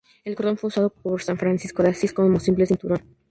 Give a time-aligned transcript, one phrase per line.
[0.23, 3.03] El cordón fue usado por San Francisco de Asís, como simple cinturón.